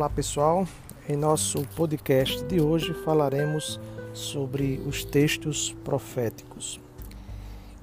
Olá 0.00 0.08
pessoal, 0.08 0.66
em 1.06 1.14
nosso 1.14 1.62
podcast 1.76 2.42
de 2.44 2.58
hoje 2.58 2.94
falaremos 3.04 3.78
sobre 4.14 4.82
os 4.86 5.04
textos 5.04 5.76
proféticos. 5.84 6.80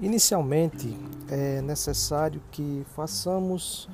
Inicialmente 0.00 0.98
é 1.30 1.62
necessário 1.62 2.42
que 2.50 2.84
façamos 2.96 3.88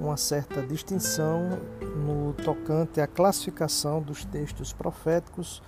uma 0.00 0.16
certa 0.16 0.60
distinção 0.60 1.50
no 2.04 2.32
tocante 2.32 3.00
à 3.00 3.06
classificação 3.06 4.02
dos 4.02 4.24
textos 4.24 4.72
proféticos 4.72 5.62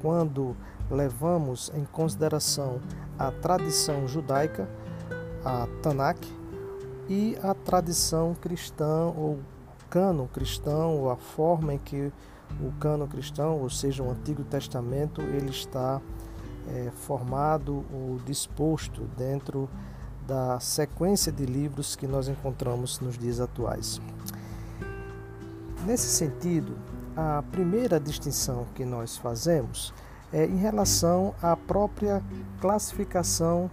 quando 0.00 0.56
levamos 0.88 1.72
em 1.74 1.84
consideração 1.84 2.80
a 3.18 3.32
tradição 3.32 4.06
judaica, 4.06 4.70
a 5.44 5.66
Tanakh, 5.82 6.24
e 7.08 7.36
a 7.42 7.52
tradição 7.54 8.36
cristã 8.40 9.06
ou 9.16 9.40
cano 9.90 10.28
cristão, 10.32 11.10
a 11.10 11.16
forma 11.16 11.74
em 11.74 11.78
que 11.78 12.12
o 12.60 12.72
cano 12.78 13.06
cristão, 13.06 13.60
ou 13.60 13.68
seja, 13.68 14.02
o 14.02 14.10
Antigo 14.10 14.44
Testamento, 14.44 15.20
ele 15.20 15.50
está 15.50 16.00
é, 16.68 16.90
formado 16.90 17.84
ou 17.92 18.18
disposto 18.24 19.02
dentro 19.16 19.68
da 20.26 20.60
sequência 20.60 21.32
de 21.32 21.44
livros 21.44 21.96
que 21.96 22.06
nós 22.06 22.28
encontramos 22.28 23.00
nos 23.00 23.18
dias 23.18 23.40
atuais. 23.40 24.00
Nesse 25.84 26.06
sentido, 26.06 26.76
a 27.16 27.42
primeira 27.50 27.98
distinção 27.98 28.66
que 28.74 28.84
nós 28.84 29.16
fazemos 29.16 29.92
é 30.32 30.44
em 30.44 30.56
relação 30.56 31.34
à 31.42 31.56
própria 31.56 32.22
classificação 32.60 33.70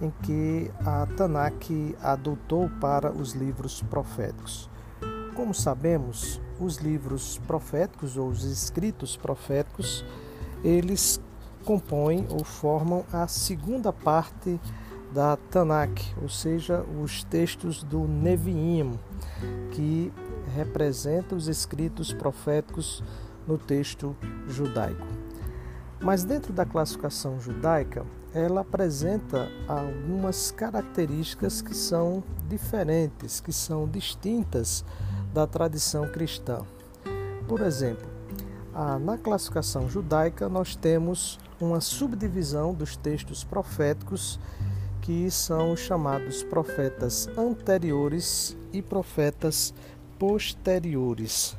em 0.00 0.10
que 0.22 0.70
a 0.84 1.06
Tanakh 1.16 1.96
adotou 2.02 2.68
para 2.80 3.12
os 3.12 3.32
livros 3.32 3.82
proféticos. 3.82 4.68
Como 5.40 5.54
sabemos, 5.54 6.38
os 6.60 6.76
livros 6.76 7.40
proféticos 7.46 8.18
ou 8.18 8.28
os 8.28 8.44
escritos 8.44 9.16
proféticos, 9.16 10.04
eles 10.62 11.18
compõem 11.64 12.26
ou 12.28 12.44
formam 12.44 13.06
a 13.10 13.26
segunda 13.26 13.90
parte 13.90 14.60
da 15.14 15.38
Tanakh, 15.38 15.98
ou 16.20 16.28
seja, 16.28 16.84
os 17.02 17.24
textos 17.24 17.82
do 17.82 18.06
Neviim, 18.06 19.00
que 19.70 20.12
representa 20.54 21.34
os 21.34 21.48
escritos 21.48 22.12
proféticos 22.12 23.02
no 23.48 23.56
texto 23.56 24.14
judaico. 24.46 25.06
Mas 26.02 26.22
dentro 26.22 26.52
da 26.52 26.66
classificação 26.66 27.40
judaica, 27.40 28.04
ela 28.34 28.60
apresenta 28.60 29.48
algumas 29.66 30.50
características 30.50 31.62
que 31.62 31.74
são 31.74 32.22
diferentes, 32.46 33.40
que 33.40 33.54
são 33.54 33.88
distintas 33.88 34.84
da 35.32 35.46
tradição 35.46 36.08
cristã. 36.08 36.62
Por 37.48 37.60
exemplo, 37.62 38.08
na 39.00 39.18
classificação 39.18 39.88
judaica 39.88 40.48
nós 40.48 40.76
temos 40.76 41.38
uma 41.60 41.80
subdivisão 41.80 42.72
dos 42.72 42.96
textos 42.96 43.44
proféticos 43.44 44.38
que 45.02 45.30
são 45.30 45.76
chamados 45.76 46.42
profetas 46.42 47.28
anteriores 47.36 48.56
e 48.72 48.80
profetas 48.80 49.74
posteriores. 50.18 51.56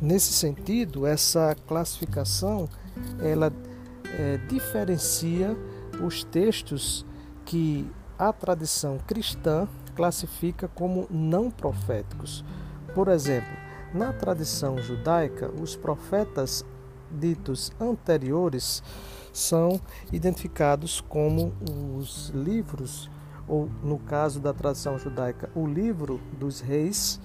Nesse 0.00 0.32
sentido, 0.32 1.06
essa 1.06 1.56
classificação 1.66 2.68
ela 3.20 3.52
é, 4.18 4.38
diferencia 4.48 5.56
os 6.02 6.22
textos 6.24 7.04
que 7.44 7.90
a 8.18 8.32
tradição 8.32 8.98
cristã 9.06 9.68
classifica 9.94 10.68
como 10.68 11.06
não 11.10 11.50
proféticos. 11.50 12.44
Por 12.96 13.08
exemplo, 13.08 13.52
na 13.92 14.10
tradição 14.10 14.78
judaica, 14.78 15.50
os 15.50 15.76
profetas 15.76 16.64
ditos 17.10 17.70
anteriores 17.78 18.82
são 19.34 19.78
identificados 20.10 21.02
como 21.02 21.52
os 21.98 22.30
livros, 22.30 23.10
ou 23.46 23.68
no 23.82 23.98
caso 23.98 24.40
da 24.40 24.54
tradição 24.54 24.98
judaica, 24.98 25.50
o 25.54 25.66
livro 25.66 26.18
dos 26.40 26.60
reis, 26.60 27.20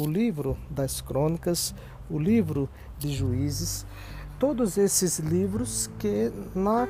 o 0.00 0.06
livro 0.06 0.56
das 0.70 1.00
crônicas, 1.00 1.74
o 2.08 2.20
livro 2.20 2.68
de 2.96 3.12
juízes, 3.12 3.84
todos 4.38 4.78
esses 4.78 5.18
livros 5.18 5.90
que 5.98 6.32
na 6.54 6.86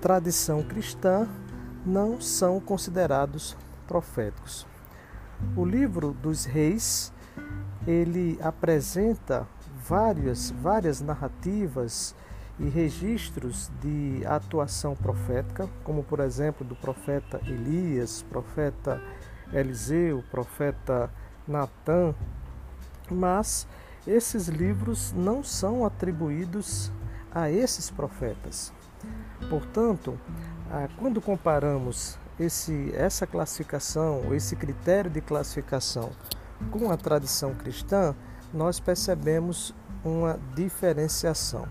tradição 0.00 0.62
cristã 0.62 1.28
não 1.84 2.20
são 2.20 2.60
considerados 2.60 3.56
proféticos. 3.88 4.64
O 5.56 5.64
livro 5.64 6.12
dos 6.22 6.44
reis, 6.44 7.12
ele 7.86 8.38
apresenta 8.42 9.46
várias, 9.86 10.50
várias 10.50 11.00
narrativas 11.00 12.14
e 12.58 12.68
registros 12.68 13.70
de 13.80 14.22
atuação 14.26 14.94
profética, 14.94 15.68
como 15.82 16.02
por 16.04 16.20
exemplo 16.20 16.64
do 16.66 16.76
profeta 16.76 17.40
Elias, 17.46 18.22
profeta 18.22 19.00
Eliseu, 19.52 20.22
profeta 20.30 21.10
Natã, 21.48 22.14
mas 23.10 23.66
esses 24.06 24.46
livros 24.48 25.12
não 25.12 25.42
são 25.42 25.84
atribuídos 25.84 26.92
a 27.32 27.50
esses 27.50 27.90
profetas. 27.90 28.72
Portanto, 29.48 30.18
quando 30.98 31.20
comparamos 31.20 32.18
esse, 32.38 32.92
essa 32.94 33.26
classificação, 33.26 34.34
esse 34.34 34.54
critério 34.54 35.10
de 35.10 35.20
classificação 35.20 36.10
com 36.70 36.90
a 36.90 36.96
tradição 36.96 37.54
cristã, 37.54 38.14
nós 38.52 38.80
percebemos 38.80 39.74
uma 40.04 40.38
diferenciação. 40.54 41.66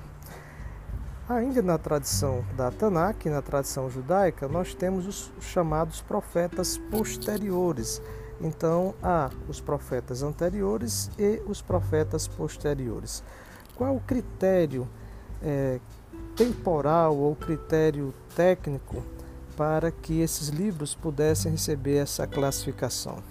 Ainda 1.27 1.61
na 1.61 1.77
tradição 1.77 2.43
da 2.57 2.71
Tanakh, 2.71 3.25
na 3.25 3.41
tradição 3.41 3.89
judaica, 3.89 4.47
nós 4.47 4.73
temos 4.73 5.05
os 5.05 5.31
chamados 5.39 6.01
profetas 6.01 6.77
posteriores, 6.89 8.01
então, 8.41 8.95
há 9.03 9.29
os 9.47 9.59
profetas 9.59 10.23
anteriores 10.23 11.11
e 11.19 11.41
os 11.45 11.61
profetas 11.61 12.27
posteriores. 12.27 13.23
Qual 13.75 13.95
o 13.95 13.99
critério 13.99 14.87
é, 15.41 15.79
temporal 16.35 17.17
ou 17.17 17.35
critério 17.35 18.13
técnico 18.35 19.03
para 19.57 19.91
que 19.91 20.21
esses 20.21 20.47
livros 20.47 20.95
pudessem 20.95 21.51
receber 21.51 21.97
essa 21.97 22.25
classificação? 22.25 23.21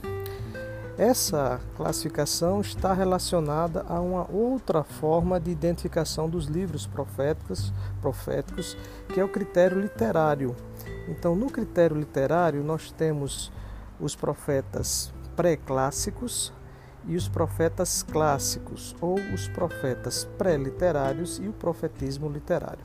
Essa 0.98 1.60
classificação 1.76 2.60
está 2.60 2.92
relacionada 2.92 3.86
a 3.88 4.00
uma 4.00 4.28
outra 4.28 4.82
forma 4.82 5.38
de 5.38 5.48
identificação 5.48 6.28
dos 6.28 6.46
livros 6.46 6.88
proféticos, 6.88 7.72
proféticos 8.00 8.76
que 9.14 9.20
é 9.20 9.24
o 9.24 9.28
critério 9.28 9.80
literário. 9.80 10.56
Então, 11.06 11.36
no 11.36 11.46
critério 11.46 11.96
literário, 11.96 12.64
nós 12.64 12.90
temos 12.90 13.52
os 14.00 14.16
profetas 14.16 15.12
pré-clássicos 15.36 16.52
e 17.06 17.14
os 17.14 17.28
profetas 17.28 18.02
clássicos, 18.02 18.96
ou 19.00 19.20
os 19.32 19.46
profetas 19.46 20.24
pré-literários 20.36 21.38
e 21.38 21.46
o 21.46 21.52
profetismo 21.52 22.28
literário. 22.28 22.84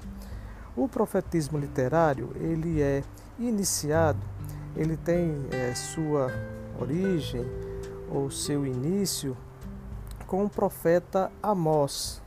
O 0.77 0.87
profetismo 0.87 1.57
literário 1.57 2.29
ele 2.35 2.79
é 2.79 3.03
iniciado, 3.39 4.21
ele 4.75 4.95
tem 4.97 5.47
é, 5.51 5.73
sua 5.73 6.31
origem 6.79 7.72
ou 8.13 8.29
seu 8.29 8.65
início 8.65 9.35
com 10.27 10.45
o 10.45 10.49
profeta 10.49 11.31
Amós. 11.41 12.21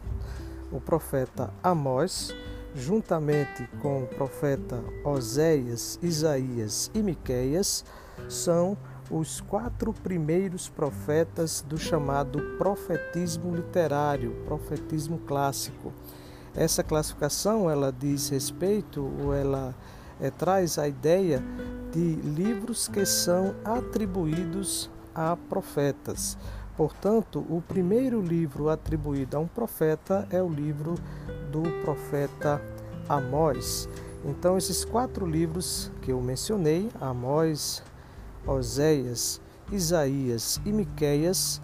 O 0.72 0.80
profeta 0.80 1.52
Amós, 1.62 2.34
juntamente 2.74 3.69
com 3.80 4.02
o 4.02 4.06
profeta 4.06 4.82
Oséias, 5.04 5.98
Isaías 6.02 6.91
e 6.92 7.02
Miqueias, 7.02 7.84
são 8.28 8.77
os 9.10 9.41
quatro 9.41 9.92
primeiros 9.92 10.68
profetas 10.68 11.65
do 11.66 11.78
chamado 11.78 12.41
profetismo 12.59 13.54
literário, 13.54 14.32
profetismo 14.44 15.18
clássico. 15.18 15.92
Essa 16.54 16.82
classificação 16.82 17.71
ela 17.71 17.92
diz 17.92 18.28
respeito 18.28 19.09
ou 19.22 19.32
ela 19.32 19.74
é, 20.21 20.30
traz 20.30 20.78
a 20.78 20.89
ideia 20.89 21.42
de 21.92 22.15
livros 22.16 22.89
que 22.89 23.04
são 23.04 23.54
atribuídos 23.65 24.91
a 25.16 25.34
profetas. 25.48 26.36
Portanto, 26.77 27.39
o 27.48 27.63
primeiro 27.66 28.21
livro 28.21 28.68
atribuído 28.68 29.36
a 29.36 29.41
um 29.41 29.47
profeta 29.47 30.28
é 30.30 30.42
o 30.42 30.48
livro 30.48 30.95
do 31.51 31.63
profeta 31.83 32.60
Amós. 33.09 33.89
Então, 34.27 34.59
esses 34.59 34.84
quatro 34.84 35.24
livros 35.24 35.91
que 36.03 36.13
eu 36.13 36.21
mencionei, 36.21 36.91
Amós, 37.01 37.83
Oséias, 38.47 39.41
Isaías 39.72 40.60
e 40.66 40.72
Miqueias, 40.72 41.63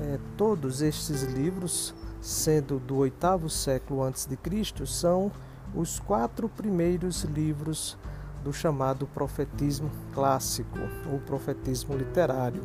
é, 0.00 0.18
todos 0.36 0.80
estes 0.80 1.22
livros, 1.22 1.94
sendo 2.20 2.78
do 2.78 2.96
oitavo 2.96 3.50
século 3.50 4.02
antes 4.02 4.24
de 4.24 4.36
Cristo, 4.36 4.86
são 4.86 5.30
os 5.74 6.00
quatro 6.00 6.48
primeiros 6.48 7.22
livros 7.24 7.98
do 8.44 8.52
chamado 8.52 9.06
profetismo 9.06 9.90
clássico 10.12 10.78
ou 11.10 11.18
profetismo 11.18 11.96
literário. 11.96 12.62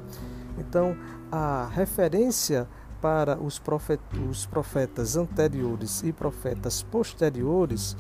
Então, 0.58 0.96
a 1.32 1.70
referência 1.72 2.68
para 3.02 3.40
os 3.40 3.58
profetas 4.46 5.16
anteriores 5.16 6.04
e 6.04 6.12
profetas 6.12 6.84
posteriores, 6.84 7.96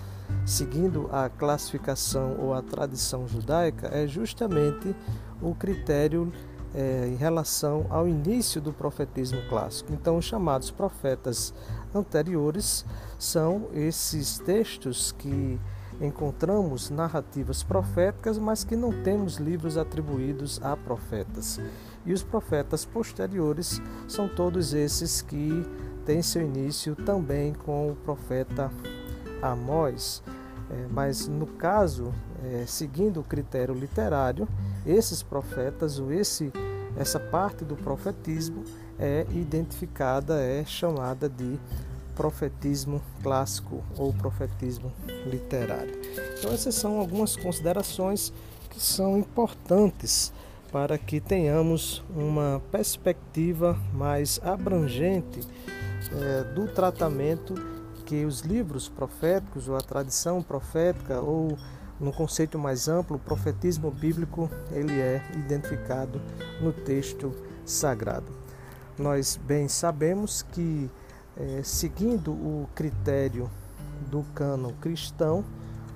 seguindo 0.45 1.09
a 1.09 1.29
classificação 1.29 2.35
ou 2.37 2.53
a 2.53 2.61
tradição 2.61 3.25
judaica, 3.25 3.87
é 3.93 4.05
justamente 4.05 4.93
o 5.41 5.55
critério 5.55 6.31
é, 6.75 7.07
em 7.07 7.15
relação 7.15 7.85
ao 7.89 8.07
início 8.07 8.59
do 8.59 8.73
profetismo 8.73 9.41
clássico. 9.47 9.93
Então, 9.93 10.17
os 10.17 10.25
chamados 10.25 10.69
profetas 10.69 11.53
anteriores 11.95 12.85
são 13.17 13.69
esses 13.73 14.37
textos 14.39 15.13
que 15.13 15.57
encontramos 16.01 16.89
narrativas 16.89 17.63
proféticas, 17.63 18.37
mas 18.37 18.63
que 18.63 18.75
não 18.75 18.91
temos 19.03 19.37
livros 19.37 19.77
atribuídos 19.77 20.61
a 20.63 20.75
profetas. 20.77 21.59
E 22.05 22.13
os 22.13 22.23
profetas 22.23 22.85
posteriores 22.85 23.81
são 24.07 24.27
todos 24.27 24.73
esses 24.73 25.21
que 25.21 25.65
têm 26.05 26.21
seu 26.21 26.41
início 26.41 26.95
também 26.95 27.53
com 27.53 27.91
o 27.91 27.95
profeta 27.95 28.71
Amós. 29.41 30.23
É, 30.71 30.87
mas 30.91 31.27
no 31.27 31.47
caso, 31.47 32.13
é, 32.43 32.63
seguindo 32.65 33.19
o 33.19 33.23
critério 33.23 33.73
literário, 33.73 34.47
esses 34.85 35.23
profetas, 35.23 35.99
ou 35.99 36.11
esse, 36.11 36.51
essa 36.95 37.19
parte 37.19 37.65
do 37.65 37.75
profetismo 37.75 38.63
é 38.97 39.25
identificada, 39.31 40.39
é 40.41 40.63
chamada 40.63 41.27
de 41.27 41.59
profetismo 42.19 43.01
clássico 43.23 43.81
ou 43.97 44.11
profetismo 44.11 44.91
literário. 45.25 45.97
Então, 46.37 46.51
essas 46.51 46.75
são 46.75 46.99
algumas 46.99 47.37
considerações 47.37 48.33
que 48.69 48.81
são 48.81 49.17
importantes 49.17 50.33
para 50.69 50.97
que 50.97 51.21
tenhamos 51.21 52.03
uma 52.13 52.61
perspectiva 52.73 53.79
mais 53.93 54.37
abrangente 54.43 55.39
é, 56.11 56.43
do 56.53 56.67
tratamento 56.67 57.55
que 58.05 58.25
os 58.25 58.41
livros 58.41 58.89
proféticos 58.89 59.69
ou 59.69 59.77
a 59.77 59.81
tradição 59.81 60.43
profética 60.43 61.21
ou 61.21 61.57
no 62.01 62.11
conceito 62.11 62.59
mais 62.59 62.89
amplo, 62.89 63.15
o 63.15 63.19
profetismo 63.19 63.89
bíblico, 63.91 64.49
ele 64.71 64.99
é 64.99 65.23
identificado 65.35 66.21
no 66.59 66.73
texto 66.73 67.33
sagrado. 67.63 68.31
Nós 68.97 69.39
bem 69.41 69.69
sabemos 69.69 70.41
que 70.41 70.91
é, 71.39 71.61
seguindo 71.63 72.31
o 72.31 72.67
critério 72.75 73.49
do 74.09 74.23
cânon 74.35 74.73
cristão, 74.81 75.43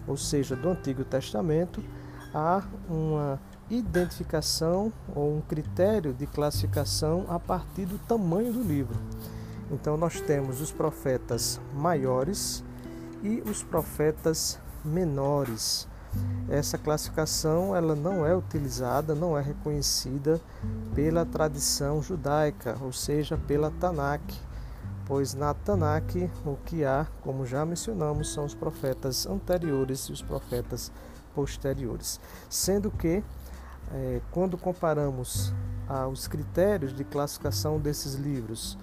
ou 0.08 0.18
seja, 0.18 0.56
do 0.56 0.70
Antigo 0.70 1.04
Testamento, 1.04 1.84
há 2.34 2.64
uma 2.90 3.40
identificação 3.70 4.92
ou 5.16 5.38
um 5.38 5.42
critério 5.42 6.14
de 6.14 6.26
classificação 6.26 7.26
a 7.30 7.40
partir 7.40 7.86
do 7.86 7.98
tamanho 8.00 8.54
do 8.54 8.62
livro. 8.62 8.98
Então 9.72 9.98
nós 9.98 10.20
temos 10.22 10.62
os 10.62 10.72
profetas 10.72 11.60
maiores 11.74 12.64
e 13.24 13.42
os 13.50 13.64
profetas 13.64 14.60
menores. 14.84 15.88
Essa 16.48 16.78
classificação 16.78 17.76
ela 17.76 17.96
não 17.96 18.26
é 18.26 18.36
utilizada, 18.36 19.16
não 19.16 19.38
é 19.38 19.42
reconhecida 19.42 20.40
pela 20.94 21.26
tradição 21.26 22.04
judaica, 22.04 22.78
ou 22.82 22.92
seja, 22.92 23.36
pela 23.36 23.72
Tanakh, 23.72 24.22
pois 25.06 25.34
na 25.34 25.54
Tanakh 25.54 26.30
o 26.46 26.56
que 26.66 26.84
há, 26.86 27.08
como 27.22 27.46
já 27.46 27.66
mencionamos, 27.66 28.32
são 28.34 28.46
os 28.46 28.56
profetas 28.56 29.26
anteriores 29.26 30.02
e 30.10 30.12
os 30.12 30.22
profetas 30.22 30.92
posteriores. 31.34 32.20
Sendo 32.50 32.90
que, 32.92 33.24
é, 33.92 34.22
quando 34.32 34.58
comparamos 34.58 35.54
os 36.12 36.28
critérios 36.28 36.94
de 36.94 37.04
classificação 37.04 37.80
desses 37.80 38.16
livros 38.16 38.78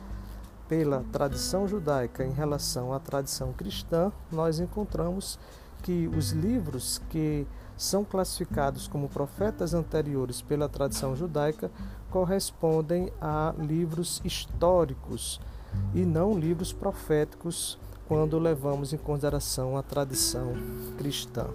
pela 0.68 1.04
tradição 1.10 1.66
judaica 1.66 2.24
em 2.24 2.30
relação 2.30 2.92
à 2.92 3.00
tradição 3.00 3.52
cristã, 3.52 4.12
nós 4.30 4.60
encontramos 4.60 5.38
que 5.82 6.08
os 6.08 6.30
livros 6.30 7.00
que 7.08 7.46
são 7.76 8.04
classificados 8.04 8.86
como 8.86 9.08
profetas 9.08 9.72
anteriores 9.72 10.42
pela 10.42 10.68
tradição 10.68 11.16
judaica 11.16 11.70
correspondem 12.10 13.10
a 13.20 13.54
livros 13.58 14.20
históricos 14.24 15.40
e 15.94 16.04
não 16.04 16.38
livros 16.38 16.72
proféticos 16.72 17.78
quando 18.06 18.38
levamos 18.38 18.92
em 18.92 18.96
consideração 18.96 19.76
a 19.76 19.82
tradição 19.82 20.52
cristã. 20.98 21.46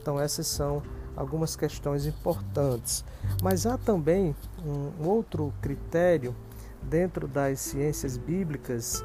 Então, 0.00 0.18
essas 0.18 0.46
são 0.46 0.82
algumas 1.16 1.54
questões 1.54 2.06
importantes. 2.06 3.04
Mas 3.42 3.66
há 3.66 3.78
também 3.78 4.34
um 4.64 5.06
outro 5.08 5.52
critério 5.60 6.34
dentro 6.82 7.28
das 7.28 7.60
ciências 7.60 8.16
bíblicas 8.16 9.04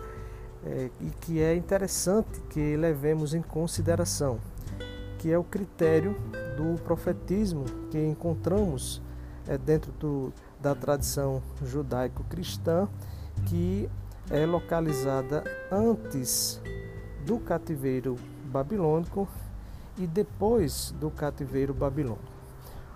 é, 0.66 0.90
e 1.00 1.10
que 1.22 1.40
é 1.40 1.56
interessante 1.56 2.42
que 2.50 2.76
levemos 2.76 3.34
em 3.34 3.42
consideração, 3.42 4.40
que 5.20 5.32
é 5.32 5.38
o 5.38 5.44
critério 5.44 6.16
do 6.56 6.82
profetismo 6.82 7.66
que 7.92 8.04
encontramos 8.04 9.02
é, 9.48 9.58
dentro 9.58 9.92
do, 9.94 10.34
da 10.60 10.74
tradição 10.74 11.42
judaico-cristã, 11.64 12.90
que 13.46 13.88
é 14.30 14.46
localizada 14.46 15.44
antes 15.72 16.62
do 17.26 17.40
cativeiro 17.40 18.16
babilônico 18.46 19.28
e 19.98 20.06
depois 20.06 20.94
do 21.00 21.10
cativeiro 21.10 21.74
babilônico. 21.74 22.38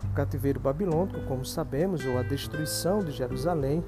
O 0.04 0.14
cativeiro 0.14 0.60
babilônico, 0.60 1.22
como 1.28 1.46
sabemos, 1.46 2.06
ou 2.06 2.18
a 2.18 2.24
destruição 2.24 3.00
de 3.00 3.12
Jerusalém, 3.12 3.84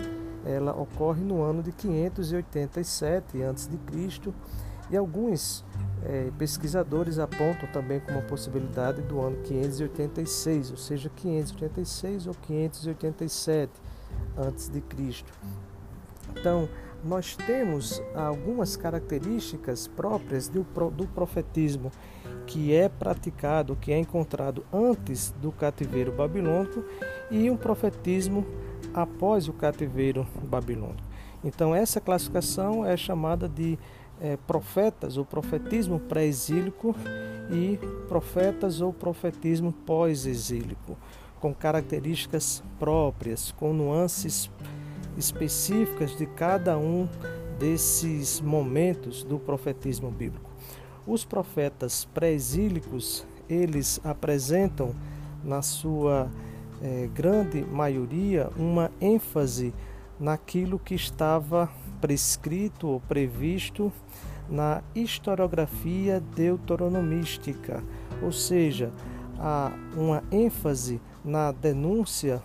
ela 0.46 0.74
ocorre 0.74 1.24
no 1.24 1.42
ano 1.42 1.64
de 1.64 1.72
587 1.72 3.44
a.C. 3.44 3.70
e 4.90 4.98
alguns 4.98 5.66
é, 6.04 6.30
pesquisadores 6.38 7.18
apontam 7.18 7.68
também 7.72 8.00
como 8.00 8.22
possibilidade 8.24 9.02
do 9.02 9.22
ano 9.22 9.38
586, 9.44 10.72
ou 10.72 10.78
seja, 10.78 11.10
586 11.16 12.28
ou 12.28 12.34
587 12.34 13.72
a.C. 14.38 15.24
Então, 16.36 16.68
nós 17.04 17.36
temos 17.36 18.02
algumas 18.16 18.78
características 18.78 19.88
próprias 19.88 20.48
do, 20.48 20.66
do 20.92 21.08
profetismo 21.08 21.92
que 22.46 22.74
é 22.74 22.88
praticado, 22.88 23.76
que 23.76 23.92
é 23.92 23.98
encontrado 23.98 24.66
antes 24.72 25.32
do 25.42 25.52
cativeiro 25.52 26.12
babilônico 26.12 26.84
e 27.30 27.50
um 27.50 27.58
profetismo 27.58 28.46
após 28.94 29.48
o 29.48 29.54
cativeiro 29.54 30.28
babilônico. 30.44 31.04
Então, 31.44 31.76
essa 31.76 32.00
classificação 32.00 32.86
é 32.86 32.96
chamada 32.96 33.50
de 33.50 33.78
é, 34.22 34.38
profetas 34.38 35.18
ou 35.18 35.26
profetismo 35.26 36.00
pré-exílico 36.00 36.96
e 37.52 37.78
profetas 38.08 38.80
ou 38.80 38.94
profetismo 38.94 39.74
pós-exílico, 39.74 40.98
com 41.42 41.54
características 41.54 42.64
próprias, 42.80 43.52
com 43.52 43.74
nuances 43.74 44.50
específicas 45.18 46.18
de 46.18 46.26
cada 46.26 46.78
um 46.78 47.08
desses 47.60 48.42
momentos 48.42 49.24
do 49.24 49.40
profetismo 49.40 50.10
bíblico. 50.12 50.50
Os 51.06 51.26
profetas 51.26 52.06
pré-exílicos, 52.14 53.26
eles 53.50 54.00
apresentam 54.04 54.96
na 55.44 55.62
sua 55.62 56.30
é, 56.82 57.10
grande 57.14 57.62
maioria 57.64 58.50
uma 58.58 58.92
ênfase 59.00 59.74
naquilo 60.20 60.80
que 60.80 60.96
estava 60.96 61.70
prescrito 62.00 62.88
ou 62.88 63.00
previsto 63.00 63.92
na 64.50 64.82
historiografia 64.94 66.22
deuteronomística, 66.36 67.84
ou 68.22 68.32
seja, 68.32 68.92
há 69.40 69.72
uma 69.96 70.24
ênfase 70.32 71.02
na 71.24 71.52
denúncia 71.52 72.42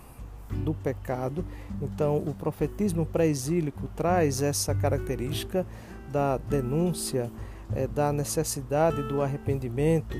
do 0.52 0.74
pecado. 0.74 1.44
Então, 1.80 2.16
o 2.16 2.34
profetismo 2.34 3.04
pré-exílico 3.04 3.88
traz 3.94 4.42
essa 4.42 4.74
característica 4.74 5.66
da 6.10 6.38
denúncia, 6.38 7.30
é, 7.74 7.86
da 7.86 8.12
necessidade 8.12 9.02
do 9.02 9.22
arrependimento, 9.22 10.16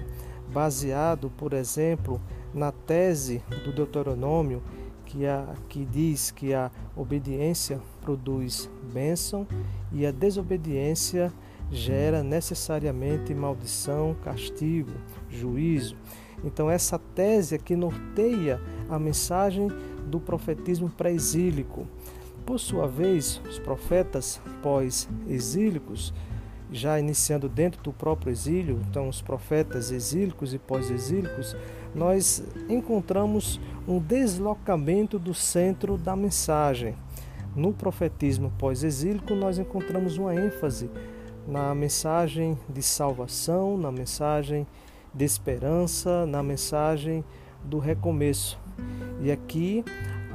baseado, 0.53 1.31
por 1.31 1.53
exemplo, 1.53 2.21
na 2.55 2.73
tese 2.73 3.43
do 3.65 3.73
Deuteronômio, 3.73 4.63
que, 5.05 5.27
a, 5.27 5.55
que 5.69 5.85
diz 5.85 6.31
que 6.31 6.53
a 6.53 6.71
obediência 6.95 7.81
produz 8.03 8.71
bênção 8.93 9.47
e 9.91 10.07
a 10.07 10.11
desobediência 10.11 11.33
gera 11.71 12.23
necessariamente 12.23 13.35
maldição, 13.35 14.17
castigo, 14.23 14.93
juízo. 15.31 15.97
Então, 16.45 16.71
essa 16.71 16.99
tese 16.99 17.57
é 17.57 17.59
que 17.59 17.75
norteia 17.75 18.61
a 18.89 18.99
mensagem 18.99 19.69
do 20.09 20.19
profetismo 20.19 20.89
pré-exílico. 20.89 21.87
Por 22.45 22.59
sua 22.59 22.87
vez, 22.87 23.41
os 23.49 23.59
profetas 23.59 24.41
pós-exílicos, 24.63 26.15
já 26.73 26.99
iniciando 26.99 27.49
dentro 27.49 27.83
do 27.83 27.93
próprio 27.93 28.31
exílio, 28.31 28.81
então 28.89 29.09
os 29.09 29.23
profetas 29.23 29.91
exílicos 29.91 30.53
e 30.53 30.59
pós-exílicos, 30.59 31.57
nós 31.95 32.43
encontramos 32.69 33.61
um 33.87 33.99
deslocamento 33.99 35.19
do 35.19 35.35
centro 35.35 35.97
da 35.97 36.17
mensagem. 36.17 36.95
no 37.55 37.73
profetismo 37.73 38.53
pós-exílico, 38.59 39.35
nós 39.35 39.59
encontramos 39.59 40.17
uma 40.17 40.35
ênfase 40.35 40.89
na 41.47 41.75
mensagem 41.75 42.57
de 42.69 42.83
salvação, 42.83 43.77
na 43.77 43.91
mensagem 43.91 44.67
de 45.13 45.25
esperança, 45.25 46.25
na 46.27 46.43
mensagem 46.43 47.25
do 47.65 47.79
recomeço. 47.79 48.59
E 49.21 49.31
aqui 49.31 49.85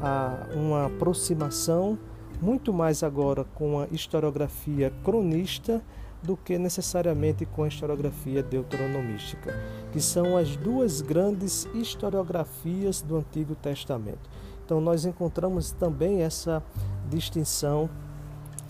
há 0.01 0.47
uma 0.53 0.88
aproximação 0.88 1.97
muito 2.41 2.73
mais 2.73 3.03
agora 3.03 3.43
com 3.43 3.79
a 3.79 3.88
historiografia 3.91 4.91
cronista 5.03 5.81
do 6.21 6.38
que 6.38 6.57
necessariamente 6.57 7.45
com 7.45 7.63
a 7.63 7.67
historiografia 7.67 8.41
deuteronomística, 8.41 9.53
que 9.91 10.00
são 10.00 10.38
as 10.38 10.55
duas 10.55 11.01
grandes 11.01 11.67
historiografias 11.73 13.01
do 13.01 13.17
Antigo 13.17 13.55
Testamento. 13.55 14.29
Então 14.65 14.79
nós 14.79 15.05
encontramos 15.05 15.71
também 15.71 16.21
essa 16.21 16.63
distinção 17.09 17.89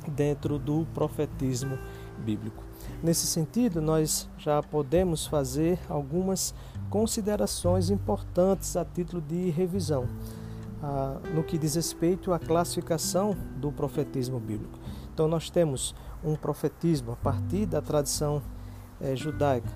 dentro 0.08 0.58
do 0.58 0.86
profetismo 0.94 1.78
bíblico. 2.18 2.64
Nesse 3.02 3.28
sentido, 3.28 3.82
nós 3.82 4.30
já 4.38 4.62
podemos 4.62 5.26
fazer 5.26 5.80
algumas 5.90 6.54
considerações 6.90 7.90
importantes 7.90 8.76
a 8.78 8.86
título 8.86 9.22
de 9.22 9.50
revisão, 9.50 10.08
ah, 10.82 11.20
no 11.34 11.44
que 11.44 11.58
diz 11.58 11.76
respeito 11.76 12.32
à 12.32 12.40
classificação 12.40 13.36
do 13.58 13.72
profetismo 13.72 14.40
bíblico. 14.40 14.80
Então, 15.14 15.28
nós 15.28 15.50
temos 15.50 15.96
um 16.24 16.36
profetismo 16.36 17.12
a 17.12 17.16
partir 17.16 17.66
da 17.66 17.82
tradição 17.82 18.42
eh, 19.02 19.16
judaica, 19.16 19.70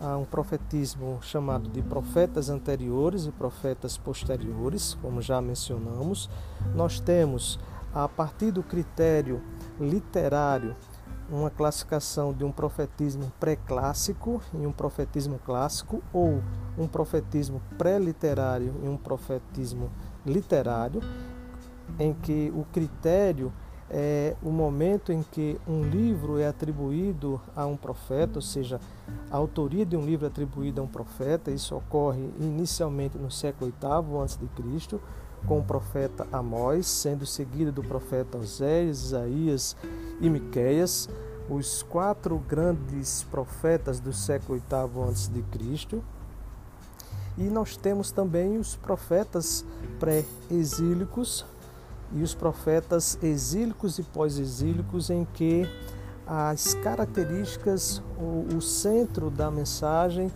há 0.00 0.16
um 0.16 0.24
profetismo 0.24 1.18
chamado 1.20 1.68
de 1.68 1.82
profetas 1.82 2.48
anteriores 2.48 3.26
e 3.26 3.30
profetas 3.30 3.98
posteriores, 3.98 4.94
como 5.02 5.20
já 5.20 5.40
mencionamos. 5.42 6.30
Nós 6.74 6.98
temos, 6.98 7.60
a 7.92 8.08
partir 8.08 8.50
do 8.50 8.62
critério 8.62 9.42
literário, 9.78 10.74
uma 11.30 11.50
classificação 11.50 12.32
de 12.32 12.44
um 12.44 12.50
profetismo 12.50 13.32
pré-clássico 13.38 14.42
e 14.52 14.66
um 14.66 14.72
profetismo 14.72 15.38
clássico, 15.44 16.02
ou 16.12 16.42
um 16.76 16.86
profetismo 16.86 17.62
pré-literário 17.78 18.74
e 18.82 18.88
um 18.88 18.96
profetismo 18.96 19.90
literário, 20.26 21.00
em 21.98 22.12
que 22.12 22.52
o 22.54 22.64
critério 22.72 23.52
é 23.92 24.36
o 24.40 24.50
momento 24.50 25.12
em 25.12 25.20
que 25.20 25.60
um 25.66 25.82
livro 25.82 26.38
é 26.38 26.46
atribuído 26.46 27.40
a 27.56 27.66
um 27.66 27.76
profeta, 27.76 28.38
ou 28.38 28.42
seja, 28.42 28.80
a 29.28 29.36
autoria 29.36 29.84
de 29.84 29.96
um 29.96 30.04
livro 30.04 30.26
é 30.26 30.28
atribuída 30.28 30.80
a 30.80 30.84
um 30.84 30.86
profeta. 30.86 31.50
Isso 31.50 31.74
ocorre 31.74 32.30
inicialmente 32.38 33.18
no 33.18 33.30
século 33.30 33.72
VIII 33.80 34.22
a.C., 34.22 35.00
com 35.46 35.58
o 35.58 35.64
profeta 35.64 36.26
Amós, 36.32 36.86
sendo 36.86 37.26
seguido 37.26 37.72
do 37.72 37.82
profeta 37.82 38.38
Oséias, 38.38 39.04
Isaías 39.04 39.76
e 40.20 40.28
Miqueias, 40.28 41.08
os 41.48 41.82
quatro 41.82 42.38
grandes 42.38 43.24
profetas 43.24 43.98
do 43.98 44.12
século 44.12 44.58
VIII 44.58 45.08
a.C. 45.08 46.02
E 47.38 47.44
nós 47.44 47.76
temos 47.76 48.12
também 48.12 48.58
os 48.58 48.76
profetas 48.76 49.64
pré-exílicos, 49.98 51.44
e 52.12 52.22
os 52.22 52.34
profetas 52.34 53.18
exílicos 53.22 53.98
e 53.98 54.02
pós-exílicos, 54.02 55.10
em 55.10 55.24
que 55.24 55.68
as 56.26 56.74
características, 56.74 58.02
o 58.18 58.60
centro 58.60 59.30
da 59.30 59.50
mensagem, 59.50 60.30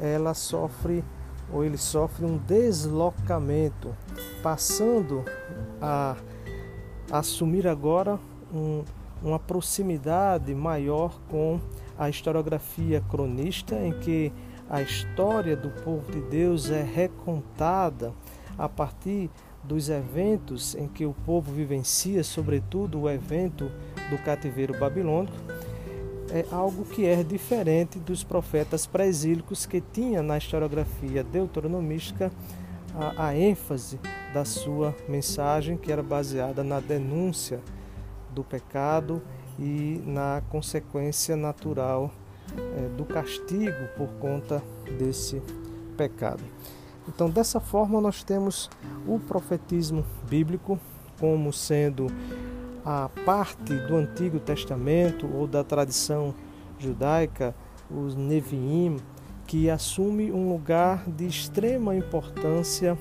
ela 0.00 0.32
sofre 0.32 1.04
ou 1.52 1.64
ele 1.64 1.78
sofre 1.78 2.24
um 2.24 2.36
deslocamento, 2.38 3.94
passando 4.42 5.24
a 5.80 6.16
assumir 7.10 7.66
agora 7.66 8.18
um, 8.52 8.84
uma 9.22 9.38
proximidade 9.38 10.54
maior 10.54 11.18
com 11.28 11.60
a 11.98 12.08
historiografia 12.08 13.02
cronista, 13.10 13.74
em 13.74 13.92
que 13.92 14.32
a 14.68 14.82
história 14.82 15.56
do 15.56 15.70
povo 15.82 16.12
de 16.12 16.20
Deus 16.20 16.70
é 16.70 16.82
recontada 16.82 18.12
a 18.56 18.68
partir 18.68 19.30
dos 19.64 19.88
eventos 19.88 20.74
em 20.74 20.86
que 20.86 21.04
o 21.04 21.14
povo 21.24 21.52
vivencia, 21.52 22.22
sobretudo 22.22 23.00
o 23.00 23.10
evento 23.10 23.70
do 24.10 24.18
cativeiro 24.18 24.78
babilônico, 24.78 25.36
é 26.30 26.44
algo 26.50 26.84
que 26.84 27.06
é 27.06 27.22
diferente 27.22 27.98
dos 27.98 28.22
profetas 28.22 28.86
pré-exílicos 28.86 29.66
que 29.66 29.80
tinha 29.80 30.22
na 30.22 30.38
historiografia 30.38 31.24
deuteronomística 31.24 32.30
a, 32.94 33.28
a, 33.28 33.36
ênfase 33.36 33.98
da 34.32 34.44
sua 34.44 34.94
mensagem, 35.08 35.76
que 35.76 35.92
era 35.92 36.02
baseada 36.02 36.64
na 36.64 36.80
denúncia 36.80 37.60
do 38.34 38.42
pecado 38.42 39.22
e 39.58 40.02
na 40.06 40.42
consequência 40.48 41.36
natural 41.36 42.10
é, 42.56 42.88
do 42.96 43.04
castigo 43.04 43.88
por 43.96 44.08
conta 44.20 44.62
desse 44.98 45.42
pecado. 45.96 46.42
Então, 47.08 47.30
dessa 47.30 47.58
forma, 47.58 48.00
nós 48.00 48.22
temos 48.22 48.68
o 49.06 49.18
profetismo 49.18 50.04
bíblico 50.28 50.78
como 51.18 51.52
sendo 51.52 52.06
a 52.90 53.10
parte 53.22 53.74
do 53.74 53.96
Antigo 53.96 54.40
Testamento 54.40 55.28
ou 55.30 55.46
da 55.46 55.62
tradição 55.62 56.34
judaica, 56.78 57.54
os 57.90 58.14
Neviim, 58.14 58.96
que 59.46 59.68
assume 59.68 60.32
um 60.32 60.48
lugar 60.48 61.04
de 61.06 61.26
extrema 61.26 61.94
importância 61.94 62.96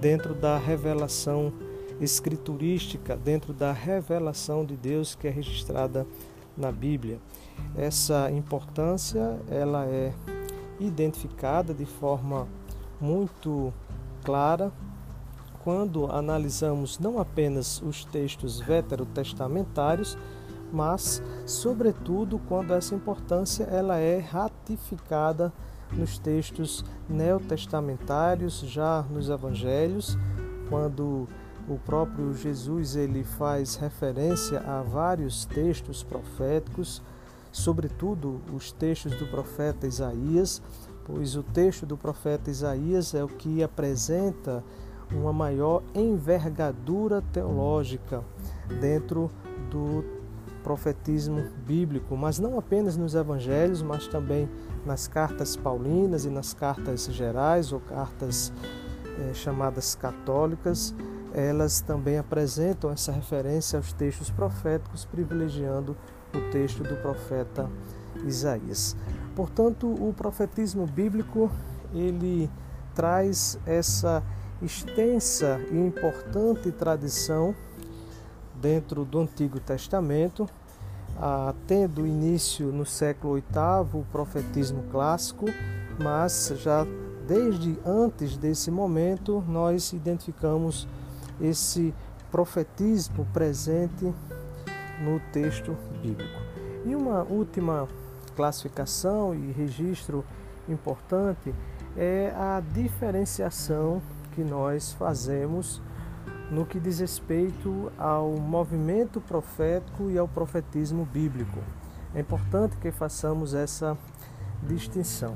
dentro 0.00 0.36
da 0.36 0.56
revelação 0.56 1.52
escriturística, 2.00 3.16
dentro 3.16 3.52
da 3.52 3.72
revelação 3.72 4.64
de 4.64 4.76
Deus 4.76 5.16
que 5.16 5.26
é 5.26 5.30
registrada 5.30 6.06
na 6.56 6.70
Bíblia. 6.70 7.18
Essa 7.76 8.30
importância 8.30 9.36
ela 9.50 9.84
é 9.84 10.12
identificada 10.78 11.74
de 11.74 11.86
forma 11.86 12.46
muito 13.00 13.74
clara 14.22 14.72
quando 15.68 16.10
analisamos 16.10 16.98
não 16.98 17.18
apenas 17.18 17.82
os 17.82 18.02
textos 18.02 18.58
veterotestamentários, 18.58 20.16
mas 20.72 21.22
sobretudo 21.44 22.38
quando 22.48 22.72
essa 22.72 22.94
importância 22.94 23.64
ela 23.64 23.98
é 23.98 24.18
ratificada 24.18 25.52
nos 25.92 26.18
textos 26.18 26.82
neotestamentários, 27.06 28.60
já 28.60 29.02
nos 29.10 29.28
evangelhos, 29.28 30.16
quando 30.70 31.28
o 31.68 31.78
próprio 31.84 32.32
Jesus 32.32 32.96
ele 32.96 33.22
faz 33.22 33.74
referência 33.74 34.60
a 34.60 34.80
vários 34.80 35.44
textos 35.44 36.02
proféticos, 36.02 37.02
sobretudo 37.52 38.40
os 38.54 38.72
textos 38.72 39.14
do 39.16 39.26
profeta 39.26 39.86
Isaías, 39.86 40.62
pois 41.04 41.36
o 41.36 41.42
texto 41.42 41.84
do 41.84 41.98
profeta 41.98 42.48
Isaías 42.50 43.14
é 43.14 43.22
o 43.22 43.28
que 43.28 43.62
apresenta 43.62 44.64
uma 45.12 45.32
maior 45.32 45.82
envergadura 45.94 47.22
teológica 47.32 48.22
dentro 48.80 49.30
do 49.70 50.04
profetismo 50.62 51.44
bíblico, 51.66 52.16
mas 52.16 52.38
não 52.38 52.58
apenas 52.58 52.96
nos 52.96 53.14
evangelhos, 53.14 53.80
mas 53.80 54.06
também 54.06 54.48
nas 54.84 55.08
cartas 55.08 55.56
paulinas 55.56 56.24
e 56.24 56.30
nas 56.30 56.52
cartas 56.52 57.06
gerais 57.06 57.72
ou 57.72 57.80
cartas 57.80 58.52
eh, 59.18 59.32
chamadas 59.34 59.94
católicas, 59.94 60.94
elas 61.32 61.80
também 61.80 62.18
apresentam 62.18 62.90
essa 62.90 63.12
referência 63.12 63.78
aos 63.78 63.92
textos 63.92 64.30
proféticos, 64.30 65.04
privilegiando 65.04 65.96
o 66.34 66.50
texto 66.50 66.82
do 66.82 66.96
profeta 66.96 67.70
Isaías. 68.26 68.96
Portanto, 69.34 69.86
o 69.86 70.12
profetismo 70.12 70.86
bíblico 70.86 71.50
ele 71.94 72.50
traz 72.94 73.58
essa 73.64 74.22
extensa 74.62 75.60
e 75.70 75.76
importante 75.76 76.72
tradição 76.72 77.54
dentro 78.60 79.04
do 79.04 79.20
Antigo 79.20 79.60
Testamento, 79.60 80.48
ah, 81.16 81.54
tendo 81.66 82.06
início 82.06 82.72
no 82.72 82.84
século 82.84 83.34
VIII 83.34 84.00
o 84.00 84.04
profetismo 84.10 84.84
clássico, 84.90 85.46
mas 85.98 86.52
já 86.56 86.86
desde 87.26 87.78
antes 87.84 88.36
desse 88.36 88.70
momento 88.70 89.44
nós 89.46 89.92
identificamos 89.92 90.88
esse 91.40 91.94
profetismo 92.30 93.26
presente 93.32 94.12
no 95.00 95.20
texto 95.32 95.76
bíblico. 96.02 96.38
E 96.84 96.94
uma 96.96 97.22
última 97.22 97.86
classificação 98.34 99.34
e 99.34 99.52
registro 99.52 100.24
importante 100.68 101.54
é 101.96 102.32
a 102.36 102.60
diferenciação 102.72 104.02
que 104.38 104.44
nós 104.44 104.92
fazemos 104.92 105.82
no 106.48 106.64
que 106.64 106.78
diz 106.78 107.00
respeito 107.00 107.90
ao 107.98 108.30
movimento 108.36 109.20
profético 109.20 110.08
e 110.10 110.16
ao 110.16 110.28
profetismo 110.28 111.04
bíblico. 111.04 111.58
É 112.14 112.20
importante 112.20 112.76
que 112.76 112.92
façamos 112.92 113.52
essa 113.52 113.98
distinção. 114.62 115.34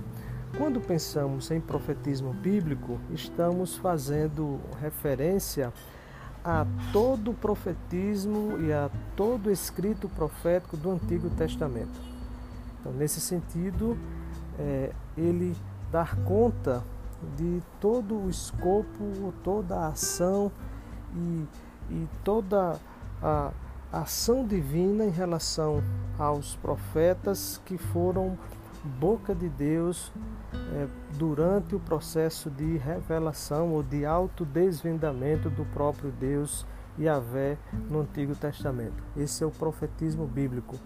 Quando 0.57 0.81
pensamos 0.81 1.51
em 1.51 1.61
profetismo 1.61 2.33
bíblico, 2.33 3.01
estamos 3.11 3.77
fazendo 3.77 4.61
referência 4.81 5.73
a 6.45 6.65
todo 6.93 7.33
o 7.33 7.35
profetismo 7.35 8.61
e 8.61 8.73
a 8.73 8.89
todo 9.17 9.51
escrito 9.51 10.09
profético 10.09 10.77
do 10.77 10.93
Antigo 10.93 11.29
Testamento. 11.31 12.01
Então, 12.79 12.93
nesse 12.93 13.21
sentido, 13.21 13.99
é, 14.61 14.93
ele 15.17 15.57
dar 15.91 16.15
conta 16.19 16.85
de 17.37 17.63
todo 17.81 18.17
o 18.17 18.31
escopo, 18.31 19.33
toda 19.43 19.77
a 19.77 19.89
ação 19.89 20.51
e, 21.15 21.47
e 21.91 22.09
toda 22.25 22.79
a 23.23 23.53
ação 23.93 24.47
divina 24.47 25.05
em 25.05 25.11
relação 25.11 25.83
aos 26.19 26.57
profetas 26.57 27.61
que 27.65 27.77
foram 27.77 28.39
boca 28.85 29.35
de 29.35 29.49
Deus 29.49 30.13
é, 30.53 30.89
durante 31.17 31.75
o 31.75 31.81
processo 31.81 32.51
de 32.51 32.77
revelação 32.79 33.73
ou 33.73 33.83
de 33.83 34.05
autodesvendamento 34.05 35.49
do 35.51 35.65
próprio 35.67 36.11
Deus 36.11 36.67
Yahvé 36.99 37.59
no 37.91 38.01
Antigo 38.01 38.35
Testamento. 38.35 39.03
Esse 39.17 39.43
é 39.43 39.47
o 39.47 39.51
profetismo 39.51 40.27
bíblico. 40.27 40.77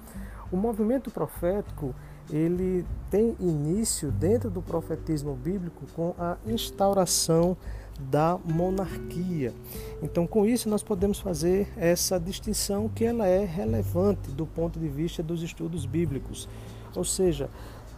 O 0.50 0.56
movimento 0.56 1.10
profético 1.10 1.94
ele 2.30 2.84
tem 3.10 3.36
início 3.38 4.10
dentro 4.10 4.50
do 4.50 4.60
profetismo 4.60 5.34
bíblico 5.34 5.84
com 5.94 6.14
a 6.18 6.36
instauração 6.46 7.56
da 7.98 8.38
monarquia. 8.44 9.54
Então, 10.02 10.26
com 10.26 10.44
isso 10.44 10.68
nós 10.68 10.82
podemos 10.82 11.18
fazer 11.18 11.68
essa 11.76 12.18
distinção 12.18 12.88
que 12.88 13.04
ela 13.04 13.26
é 13.26 13.44
relevante 13.44 14.30
do 14.30 14.46
ponto 14.46 14.78
de 14.78 14.88
vista 14.88 15.22
dos 15.22 15.42
estudos 15.42 15.86
bíblicos. 15.86 16.48
Ou 16.94 17.04
seja, 17.04 17.48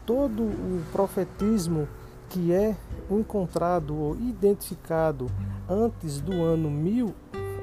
todo 0.07 0.43
o 0.43 0.83
profetismo 0.93 1.89
que 2.29 2.53
é 2.53 2.77
encontrado 3.11 3.97
ou 3.97 4.15
identificado 4.17 5.27
antes 5.69 6.21
do 6.21 6.43
ano 6.43 6.71
1000 6.71 7.15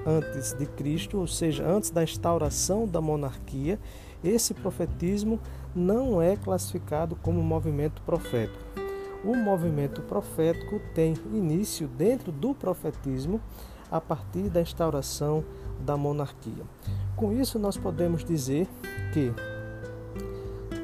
antes 0.05 0.53
de 0.53 0.65
Cristo, 0.65 1.19
ou 1.19 1.27
seja, 1.27 1.67
antes 1.67 1.89
da 1.89 2.03
instauração 2.03 2.87
da 2.87 3.01
monarquia, 3.01 3.79
esse 4.23 4.53
profetismo 4.53 5.39
não 5.75 6.21
é 6.21 6.35
classificado 6.35 7.15
como 7.15 7.41
movimento 7.41 8.01
profético. 8.03 8.63
O 9.23 9.35
movimento 9.35 10.01
profético 10.03 10.79
tem 10.93 11.15
início 11.33 11.87
dentro 11.87 12.31
do 12.31 12.53
profetismo 12.53 13.41
a 13.91 13.99
partir 13.99 14.49
da 14.49 14.61
instauração 14.61 15.43
da 15.79 15.97
monarquia. 15.97 16.63
Com 17.15 17.33
isso, 17.33 17.57
nós 17.57 17.77
podemos 17.77 18.23
dizer 18.23 18.67
que 19.13 19.33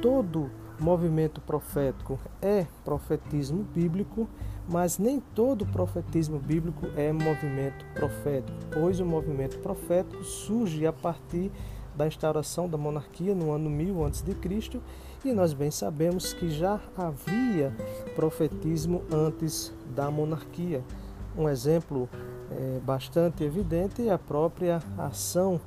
todo 0.01 0.49
movimento 0.79 1.39
profético 1.41 2.19
é 2.41 2.65
profetismo 2.83 3.63
bíblico, 3.63 4.27
mas 4.67 4.97
nem 4.97 5.19
todo 5.19 5.65
profetismo 5.65 6.39
bíblico 6.39 6.87
é 6.95 7.11
movimento 7.11 7.85
profético, 7.93 8.57
pois 8.71 8.99
o 8.99 9.05
movimento 9.05 9.59
profético 9.59 10.23
surge 10.23 10.85
a 10.85 10.93
partir 10.93 11.51
da 11.95 12.07
instauração 12.07 12.69
da 12.69 12.77
monarquia 12.77 13.35
no 13.35 13.51
ano 13.51 13.69
1000 13.69 14.05
a.C. 14.05 14.81
e 15.25 15.33
nós 15.33 15.53
bem 15.53 15.69
sabemos 15.69 16.33
que 16.33 16.49
já 16.49 16.79
havia 16.97 17.75
profetismo 18.15 19.03
antes 19.11 19.73
da 19.93 20.09
monarquia. 20.09 20.83
Um 21.37 21.47
exemplo 21.47 22.09
é, 22.51 22.79
bastante 22.79 23.43
evidente 23.43 24.07
é 24.07 24.11
a 24.11 24.17
própria 24.17 24.81
ação 24.97 25.59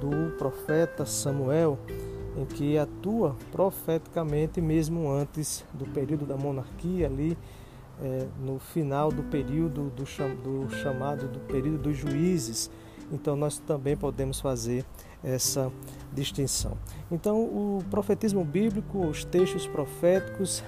do 0.00 0.36
profeta 0.36 1.04
Samuel, 1.04 1.78
em 2.36 2.44
que 2.44 2.78
atua 2.78 3.36
profeticamente 3.50 4.60
mesmo 4.60 5.10
antes 5.10 5.64
do 5.74 5.84
período 5.86 6.24
da 6.24 6.36
monarquia 6.36 7.06
ali 7.06 7.36
é, 8.02 8.26
no 8.40 8.58
final 8.58 9.10
do 9.10 9.22
período 9.24 9.90
do, 9.90 10.06
cham, 10.06 10.34
do 10.36 10.68
chamado 10.76 11.28
do 11.28 11.40
período 11.40 11.78
dos 11.78 11.96
juízes. 11.96 12.70
Então 13.12 13.36
nós 13.36 13.58
também 13.58 13.96
podemos 13.96 14.40
fazer 14.40 14.84
essa 15.22 15.70
distinção. 16.12 16.76
Então, 17.10 17.42
o 17.42 17.84
profetismo 17.90 18.44
bíblico, 18.44 19.06
os 19.06 19.24
textos 19.24 19.66
proféticos, 19.66 20.64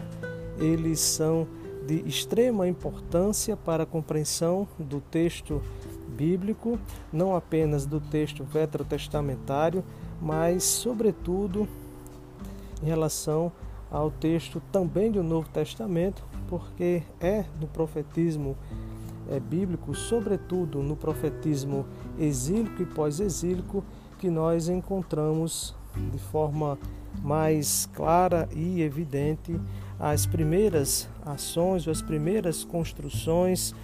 eles 0.59 1.00
são 1.00 1.46
de 1.87 2.07
extrema 2.07 2.68
importância 2.68 3.57
para 3.57 3.83
a 3.85 3.87
compreensão 3.87 4.68
do 4.78 5.00
texto 5.00 5.62
bíblico, 6.09 6.78
não 7.12 7.35
apenas 7.35 7.87
do 7.87 8.00
texto 8.00 8.44
veterotestamentário, 8.44 9.83
mas, 10.20 10.62
sobretudo, 10.62 11.66
em 12.83 12.87
relação 12.87 13.50
ao 13.90 14.11
texto 14.11 14.62
também 14.70 15.11
do 15.11 15.22
Novo 15.22 15.48
Testamento, 15.48 16.24
porque 16.52 17.02
é 17.18 17.46
no 17.58 17.66
profetismo 17.66 18.58
é, 19.30 19.40
bíblico, 19.40 19.94
sobretudo 19.94 20.82
no 20.82 20.94
profetismo 20.94 21.86
exílico 22.18 22.82
e 22.82 22.84
pós-exílico, 22.84 23.82
que 24.18 24.28
nós 24.28 24.68
encontramos 24.68 25.74
de 26.12 26.18
forma 26.18 26.78
mais 27.22 27.88
clara 27.94 28.50
e 28.52 28.82
evidente 28.82 29.58
as 29.98 30.26
primeiras 30.26 31.08
ações, 31.24 31.88
as 31.88 32.02
primeiras 32.02 32.64
construções 32.64 33.74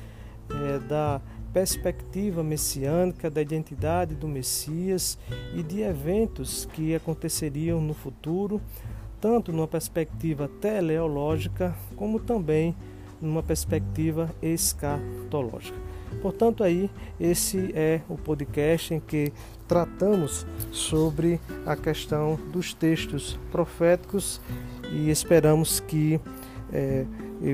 é, 0.50 0.78
da 0.78 1.22
perspectiva 1.54 2.44
messiânica, 2.44 3.30
da 3.30 3.40
identidade 3.40 4.14
do 4.14 4.28
Messias 4.28 5.16
e 5.54 5.62
de 5.62 5.80
eventos 5.80 6.66
que 6.66 6.94
aconteceriam 6.94 7.80
no 7.80 7.94
futuro, 7.94 8.60
tanto 9.20 9.52
numa 9.52 9.68
perspectiva 9.68 10.48
teleológica 10.60 11.74
como 11.96 12.18
também 12.18 12.74
numa 13.20 13.42
perspectiva 13.42 14.30
escatológica. 14.40 15.78
Portanto, 16.22 16.64
aí 16.64 16.90
esse 17.20 17.70
é 17.74 18.00
o 18.08 18.16
podcast 18.16 18.94
em 18.94 19.00
que 19.00 19.32
tratamos 19.66 20.46
sobre 20.72 21.40
a 21.66 21.76
questão 21.76 22.36
dos 22.50 22.72
textos 22.72 23.38
proféticos 23.52 24.40
e 24.90 25.10
esperamos 25.10 25.80
que 25.80 26.18
é, 26.72 27.04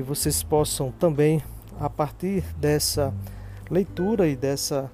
vocês 0.01 0.41
possam 0.41 0.91
também, 0.91 1.43
a 1.79 1.89
partir 1.89 2.43
dessa 2.57 3.13
leitura 3.69 4.27
e 4.27 4.35
dessa, 4.35 4.89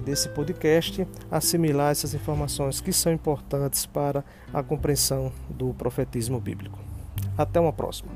desse 0.00 0.28
podcast 0.30 1.06
assimilar 1.30 1.90
essas 1.90 2.14
informações 2.14 2.80
que 2.80 2.92
são 2.92 3.12
importantes 3.12 3.86
para 3.86 4.24
a 4.52 4.62
compreensão 4.62 5.32
do 5.48 5.74
profetismo 5.74 6.40
bíblico. 6.40 6.78
Até 7.36 7.60
uma 7.60 7.72
próxima. 7.72 8.12